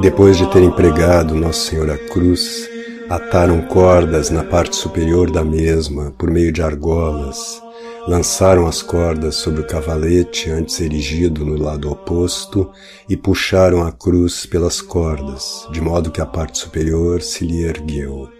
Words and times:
Depois 0.00 0.36
de 0.36 0.46
terem 0.52 0.70
pregado 0.70 1.34
Nossa 1.34 1.70
Senhora 1.70 1.98
cruz, 1.98 2.70
ataram 3.08 3.62
cordas 3.62 4.30
na 4.30 4.44
parte 4.44 4.76
superior 4.76 5.28
da 5.28 5.44
mesma 5.44 6.14
por 6.16 6.30
meio 6.30 6.52
de 6.52 6.62
argolas, 6.62 7.60
lançaram 8.06 8.68
as 8.68 8.80
cordas 8.80 9.34
sobre 9.34 9.62
o 9.62 9.66
cavalete 9.66 10.48
antes 10.50 10.80
erigido 10.80 11.44
no 11.44 11.60
lado 11.60 11.90
oposto 11.90 12.70
e 13.08 13.16
puxaram 13.16 13.82
a 13.82 13.90
cruz 13.90 14.46
pelas 14.46 14.80
cordas, 14.80 15.66
de 15.72 15.80
modo 15.80 16.12
que 16.12 16.20
a 16.20 16.26
parte 16.26 16.58
superior 16.58 17.20
se 17.22 17.44
lhe 17.44 17.64
ergueu. 17.64 18.39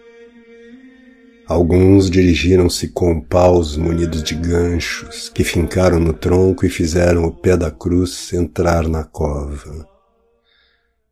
Alguns 1.51 2.09
dirigiram-se 2.09 2.87
com 2.91 3.21
paus 3.21 3.77
munidos 3.77 4.23
de 4.23 4.37
ganchos, 4.37 5.29
que 5.29 5.43
fincaram 5.43 5.99
no 5.99 6.13
tronco 6.13 6.65
e 6.65 6.71
fizeram 6.71 7.25
o 7.25 7.33
pé 7.33 7.57
da 7.57 7.73
cruz 7.73 8.33
entrar 8.33 8.87
na 8.87 9.03
cova. 9.03 9.85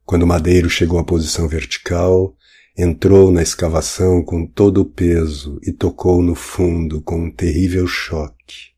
Quando 0.07 0.23
o 0.23 0.27
madeiro 0.29 0.71
chegou 0.71 1.01
à 1.01 1.03
posição 1.03 1.49
vertical, 1.49 2.37
entrou 2.77 3.33
na 3.33 3.43
escavação 3.43 4.23
com 4.23 4.47
todo 4.47 4.83
o 4.83 4.85
peso 4.85 5.59
e 5.61 5.73
tocou 5.73 6.23
no 6.23 6.37
fundo 6.37 7.03
com 7.03 7.25
um 7.25 7.31
terrível 7.33 7.89
choque. 7.89 8.75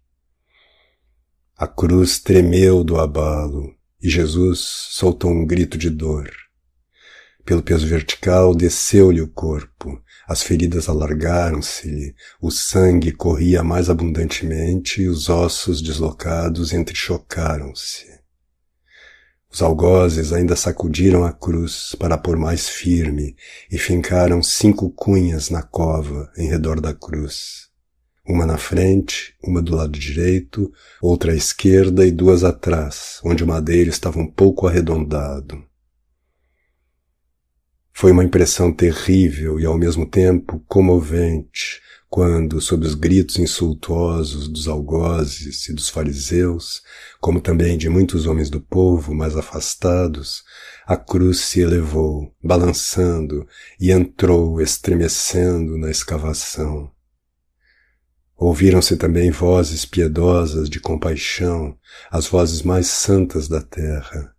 A 1.59 1.67
cruz 1.67 2.19
tremeu 2.19 2.83
do 2.83 2.99
abalo 2.99 3.75
e 4.03 4.09
Jesus 4.09 4.61
soltou 4.61 5.31
um 5.31 5.45
grito 5.45 5.77
de 5.77 5.91
dor. 5.91 6.31
Pelo 7.45 7.63
peso 7.63 7.87
vertical 7.87 8.55
desceu-lhe 8.55 9.21
o 9.21 9.29
corpo, 9.29 10.03
as 10.31 10.45
feridas 10.45 10.89
alargaram-se-lhe, 10.89 12.15
o 12.41 12.53
sangue 12.53 13.11
corria 13.11 13.65
mais 13.65 13.91
abundantemente 13.91 15.03
e 15.03 15.09
os 15.09 15.29
ossos 15.29 15.83
deslocados 15.83 16.73
entrechocaram-se. 16.73 18.07
Os 19.51 19.61
algozes 19.61 20.33
ainda 20.33 20.55
sacudiram 20.55 21.25
a 21.25 21.33
cruz 21.33 21.97
para 21.99 22.17
pôr 22.17 22.37
mais 22.37 22.69
firme 22.69 23.35
e 23.69 23.77
fincaram 23.77 24.41
cinco 24.41 24.89
cunhas 24.91 25.51
na 25.51 25.65
cova 25.65 26.31
em 26.37 26.49
redor 26.49 26.81
da 26.81 26.95
cruz. 26.95 27.69
Uma 28.25 28.47
na 28.47 28.57
frente, 28.57 29.35
uma 29.43 29.61
do 29.61 29.75
lado 29.75 29.99
direito, 29.99 30.73
outra 31.03 31.33
à 31.33 31.35
esquerda 31.35 32.07
e 32.07 32.13
duas 32.13 32.45
atrás, 32.45 33.19
onde 33.25 33.43
o 33.43 33.49
madeiro 33.49 33.91
estava 33.91 34.21
um 34.21 34.31
pouco 34.31 34.69
arredondado. 34.69 35.69
Foi 38.01 38.13
uma 38.13 38.25
impressão 38.25 38.73
terrível 38.73 39.61
e 39.61 39.67
ao 39.67 39.77
mesmo 39.77 40.07
tempo 40.07 40.59
comovente 40.67 41.83
quando, 42.09 42.59
sob 42.59 42.87
os 42.87 42.95
gritos 42.95 43.39
insultuosos 43.39 44.49
dos 44.49 44.69
algozes 44.69 45.69
e 45.69 45.75
dos 45.75 45.91
fariseus, 45.91 46.81
como 47.21 47.43
também 47.43 47.77
de 47.77 47.91
muitos 47.91 48.25
homens 48.25 48.49
do 48.49 48.59
povo 48.59 49.15
mais 49.15 49.37
afastados, 49.37 50.43
a 50.87 50.97
cruz 50.97 51.41
se 51.41 51.61
elevou, 51.61 52.35
balançando, 52.43 53.47
e 53.79 53.93
entrou 53.93 54.63
estremecendo 54.63 55.77
na 55.77 55.91
escavação. 55.91 56.91
Ouviram-se 58.35 58.97
também 58.97 59.31
vozes 59.31 59.85
piedosas 59.85 60.71
de 60.71 60.81
compaixão, 60.81 61.77
as 62.11 62.27
vozes 62.27 62.63
mais 62.63 62.87
santas 62.87 63.47
da 63.47 63.61
terra, 63.61 64.35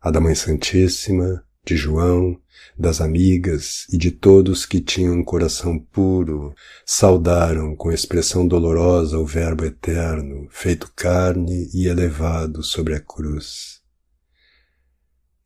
a 0.00 0.12
da 0.12 0.20
Mãe 0.20 0.36
Santíssima, 0.36 1.44
de 1.64 1.76
João, 1.76 2.38
das 2.78 3.00
amigas 3.00 3.86
e 3.92 3.96
de 3.96 4.10
todos 4.10 4.66
que 4.66 4.80
tinham 4.80 5.14
um 5.14 5.24
coração 5.24 5.78
puro, 5.78 6.54
saudaram 6.84 7.74
com 7.76 7.92
expressão 7.92 8.46
dolorosa 8.46 9.18
o 9.18 9.26
Verbo 9.26 9.64
eterno, 9.64 10.46
feito 10.50 10.90
carne 10.94 11.70
e 11.72 11.86
elevado 11.86 12.62
sobre 12.62 12.94
a 12.94 13.00
cruz. 13.00 13.82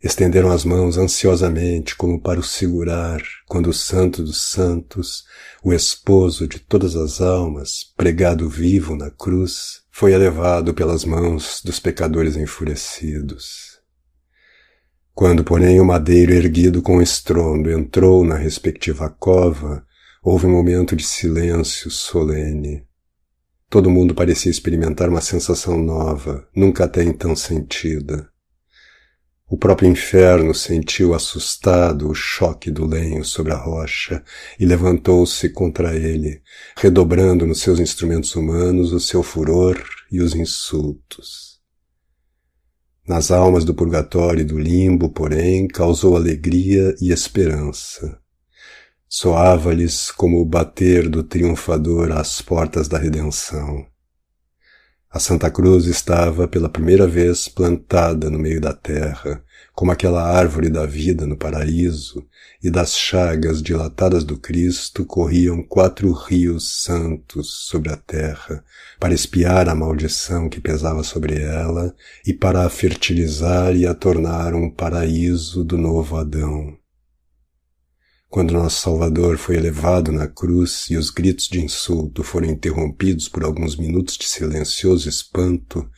Estenderam 0.00 0.52
as 0.52 0.64
mãos 0.64 0.96
ansiosamente 0.96 1.96
como 1.96 2.20
para 2.20 2.38
o 2.38 2.42
segurar, 2.42 3.20
quando 3.48 3.70
o 3.70 3.74
Santo 3.74 4.22
dos 4.22 4.40
Santos, 4.42 5.24
o 5.62 5.72
esposo 5.72 6.46
de 6.46 6.60
todas 6.60 6.94
as 6.94 7.20
almas, 7.20 7.92
pregado 7.96 8.48
vivo 8.48 8.94
na 8.94 9.10
cruz, 9.10 9.82
foi 9.90 10.12
elevado 10.12 10.72
pelas 10.72 11.04
mãos 11.04 11.60
dos 11.64 11.80
pecadores 11.80 12.36
enfurecidos. 12.36 13.77
Quando, 15.18 15.42
porém, 15.42 15.80
o 15.80 15.84
madeiro 15.84 16.32
erguido 16.32 16.80
com 16.80 17.02
estrondo 17.02 17.72
entrou 17.72 18.24
na 18.24 18.36
respectiva 18.36 19.10
cova, 19.10 19.84
houve 20.22 20.46
um 20.46 20.52
momento 20.52 20.94
de 20.94 21.02
silêncio 21.02 21.90
solene. 21.90 22.86
Todo 23.68 23.90
mundo 23.90 24.14
parecia 24.14 24.48
experimentar 24.48 25.08
uma 25.08 25.20
sensação 25.20 25.76
nova, 25.76 26.46
nunca 26.54 26.84
até 26.84 27.02
então 27.02 27.34
sentida. 27.34 28.28
O 29.50 29.58
próprio 29.58 29.90
inferno 29.90 30.54
sentiu 30.54 31.12
assustado 31.12 32.08
o 32.08 32.14
choque 32.14 32.70
do 32.70 32.86
lenho 32.86 33.24
sobre 33.24 33.52
a 33.52 33.56
rocha 33.56 34.22
e 34.56 34.64
levantou-se 34.64 35.48
contra 35.48 35.96
ele, 35.96 36.40
redobrando 36.76 37.44
nos 37.44 37.60
seus 37.60 37.80
instrumentos 37.80 38.36
humanos 38.36 38.92
o 38.92 39.00
seu 39.00 39.24
furor 39.24 39.82
e 40.12 40.20
os 40.20 40.36
insultos. 40.36 41.57
Nas 43.08 43.30
almas 43.30 43.64
do 43.64 43.74
purgatório 43.74 44.42
e 44.42 44.44
do 44.44 44.58
limbo, 44.58 45.08
porém, 45.08 45.66
causou 45.66 46.14
alegria 46.14 46.94
e 47.00 47.10
esperança. 47.10 48.20
Soava-lhes 49.08 50.10
como 50.10 50.38
o 50.38 50.44
bater 50.44 51.08
do 51.08 51.22
triunfador 51.22 52.12
às 52.12 52.42
portas 52.42 52.86
da 52.86 52.98
redenção. 52.98 53.86
A 55.10 55.18
Santa 55.18 55.50
Cruz 55.50 55.86
estava 55.86 56.46
pela 56.46 56.68
primeira 56.68 57.06
vez 57.06 57.48
plantada 57.48 58.30
no 58.30 58.38
meio 58.38 58.60
da 58.60 58.74
terra, 58.74 59.42
como 59.74 59.90
aquela 59.90 60.22
árvore 60.22 60.68
da 60.68 60.84
vida 60.84 61.26
no 61.26 61.34
paraíso, 61.34 62.26
e 62.62 62.70
das 62.70 62.94
chagas 62.94 63.62
dilatadas 63.62 64.22
do 64.22 64.36
Cristo 64.36 65.06
corriam 65.06 65.62
quatro 65.62 66.12
rios 66.12 66.82
santos 66.82 67.68
sobre 67.68 67.90
a 67.90 67.96
terra, 67.96 68.62
para 69.00 69.14
espiar 69.14 69.66
a 69.68 69.74
maldição 69.74 70.46
que 70.46 70.60
pesava 70.60 71.02
sobre 71.02 71.40
ela 71.40 71.94
e 72.26 72.34
para 72.34 72.66
a 72.66 72.68
fertilizar 72.68 73.74
e 73.74 73.86
a 73.86 73.94
tornar 73.94 74.54
um 74.54 74.70
paraíso 74.70 75.64
do 75.64 75.78
novo 75.78 76.18
Adão. 76.18 76.76
Quando 78.30 78.52
nosso 78.52 78.82
Salvador 78.82 79.38
foi 79.38 79.56
elevado 79.56 80.12
na 80.12 80.28
cruz 80.28 80.88
e 80.90 80.98
os 80.98 81.08
gritos 81.08 81.48
de 81.48 81.64
insulto 81.64 82.22
foram 82.22 82.46
interrompidos 82.46 83.26
por 83.26 83.42
alguns 83.42 83.74
minutos 83.74 84.18
de 84.18 84.26
silencioso 84.26 85.08
espanto, 85.08 85.88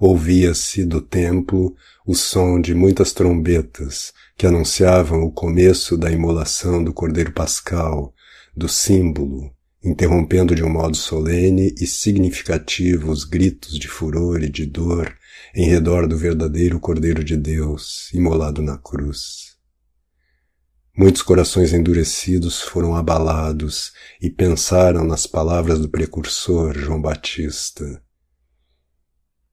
ouvia-se 0.00 0.86
do 0.86 1.02
templo 1.02 1.76
o 2.06 2.14
som 2.14 2.58
de 2.58 2.74
muitas 2.74 3.12
trombetas 3.12 4.14
que 4.34 4.46
anunciavam 4.46 5.24
o 5.24 5.30
começo 5.30 5.94
da 5.98 6.10
imolação 6.10 6.82
do 6.82 6.92
Cordeiro 6.92 7.32
Pascal, 7.32 8.14
do 8.56 8.66
símbolo, 8.66 9.52
interrompendo 9.84 10.54
de 10.54 10.64
um 10.64 10.70
modo 10.70 10.96
solene 10.96 11.74
e 11.78 11.86
significativo 11.86 13.12
os 13.12 13.24
gritos 13.24 13.78
de 13.78 13.88
furor 13.88 14.42
e 14.42 14.48
de 14.48 14.64
dor 14.64 15.14
em 15.54 15.66
redor 15.68 16.08
do 16.08 16.16
verdadeiro 16.16 16.80
Cordeiro 16.80 17.22
de 17.22 17.36
Deus, 17.36 18.10
imolado 18.14 18.62
na 18.62 18.78
cruz. 18.78 19.53
Muitos 20.96 21.22
corações 21.22 21.72
endurecidos 21.72 22.60
foram 22.60 22.94
abalados 22.94 23.92
e 24.22 24.30
pensaram 24.30 25.04
nas 25.04 25.26
palavras 25.26 25.80
do 25.80 25.88
precursor 25.88 26.72
João 26.78 27.02
Batista. 27.02 28.00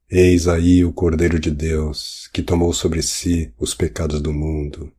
Eis 0.08 0.48
aí 0.48 0.86
o 0.86 0.94
Cordeiro 0.94 1.40
de 1.40 1.50
Deus, 1.50 2.30
que 2.32 2.44
tomou 2.44 2.72
sobre 2.74 3.02
si 3.02 3.52
os 3.58 3.74
pecados 3.74 4.22
do 4.22 4.32
mundo. 4.32 4.94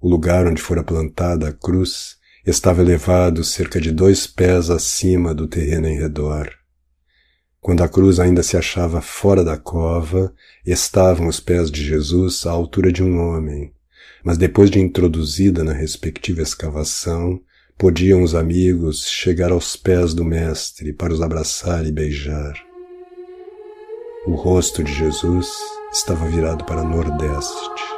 O 0.00 0.08
lugar 0.08 0.46
onde 0.46 0.62
fora 0.62 0.82
plantada 0.82 1.50
a 1.50 1.52
cruz 1.52 2.16
estava 2.46 2.80
elevado 2.80 3.44
cerca 3.44 3.78
de 3.78 3.92
dois 3.92 4.26
pés 4.26 4.70
acima 4.70 5.34
do 5.34 5.46
terreno 5.46 5.86
em 5.86 5.98
redor. 5.98 6.50
Quando 7.60 7.82
a 7.82 7.88
cruz 7.90 8.18
ainda 8.18 8.42
se 8.42 8.56
achava 8.56 9.02
fora 9.02 9.44
da 9.44 9.58
cova, 9.58 10.32
estavam 10.64 11.26
os 11.28 11.40
pés 11.40 11.70
de 11.70 11.84
Jesus 11.84 12.46
à 12.46 12.52
altura 12.52 12.90
de 12.90 13.02
um 13.02 13.18
homem, 13.18 13.75
mas 14.24 14.36
depois 14.38 14.70
de 14.70 14.80
introduzida 14.80 15.62
na 15.62 15.72
respectiva 15.72 16.42
escavação, 16.42 17.40
podiam 17.78 18.22
os 18.22 18.34
amigos 18.34 19.06
chegar 19.06 19.52
aos 19.52 19.76
pés 19.76 20.14
do 20.14 20.24
Mestre 20.24 20.92
para 20.92 21.12
os 21.12 21.22
abraçar 21.22 21.86
e 21.86 21.92
beijar. 21.92 22.54
O 24.26 24.34
rosto 24.34 24.82
de 24.82 24.92
Jesus 24.92 25.48
estava 25.92 26.28
virado 26.28 26.64
para 26.64 26.82
nordeste. 26.82 27.95